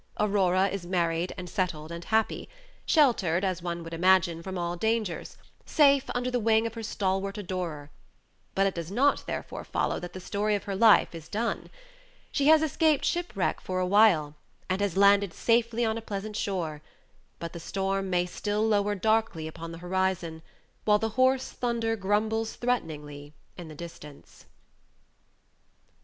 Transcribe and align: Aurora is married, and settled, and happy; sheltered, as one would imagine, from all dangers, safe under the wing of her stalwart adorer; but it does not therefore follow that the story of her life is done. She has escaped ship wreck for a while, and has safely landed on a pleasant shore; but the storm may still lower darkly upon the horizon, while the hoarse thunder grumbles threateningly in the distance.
Aurora 0.19 0.67
is 0.69 0.83
married, 0.87 1.31
and 1.37 1.47
settled, 1.47 1.91
and 1.91 2.05
happy; 2.05 2.49
sheltered, 2.87 3.45
as 3.45 3.61
one 3.61 3.83
would 3.83 3.93
imagine, 3.93 4.41
from 4.41 4.57
all 4.57 4.75
dangers, 4.75 5.37
safe 5.63 6.05
under 6.15 6.31
the 6.31 6.39
wing 6.39 6.65
of 6.65 6.73
her 6.73 6.81
stalwart 6.81 7.37
adorer; 7.37 7.91
but 8.55 8.65
it 8.65 8.73
does 8.73 8.89
not 8.89 9.23
therefore 9.27 9.63
follow 9.63 9.99
that 9.99 10.13
the 10.13 10.19
story 10.19 10.55
of 10.55 10.63
her 10.63 10.75
life 10.75 11.13
is 11.13 11.27
done. 11.29 11.69
She 12.31 12.47
has 12.47 12.63
escaped 12.63 13.05
ship 13.05 13.31
wreck 13.35 13.61
for 13.61 13.79
a 13.79 13.85
while, 13.85 14.33
and 14.71 14.81
has 14.81 14.93
safely 15.35 15.83
landed 15.85 15.85
on 15.91 15.97
a 15.99 16.01
pleasant 16.01 16.35
shore; 16.35 16.81
but 17.37 17.53
the 17.53 17.59
storm 17.59 18.09
may 18.09 18.25
still 18.25 18.67
lower 18.67 18.95
darkly 18.95 19.47
upon 19.47 19.71
the 19.71 19.77
horizon, 19.77 20.41
while 20.83 20.97
the 20.97 21.09
hoarse 21.09 21.51
thunder 21.51 21.95
grumbles 21.95 22.55
threateningly 22.55 23.35
in 23.55 23.67
the 23.67 23.75
distance. 23.75 24.45